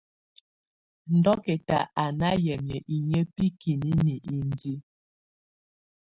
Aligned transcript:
Dokɛta 1.23 1.79
á 2.03 2.05
nà 2.19 2.27
yamɛ̀á 2.45 2.85
inƴǝ́ 2.95 3.23
bikinini 3.35 4.15
indiǝ. 4.33 4.75